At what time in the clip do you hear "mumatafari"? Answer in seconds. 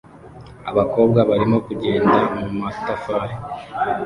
2.43-3.35